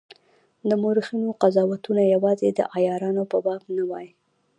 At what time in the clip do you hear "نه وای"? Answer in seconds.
3.77-4.07